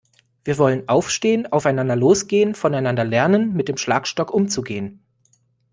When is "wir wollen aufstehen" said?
0.43-1.45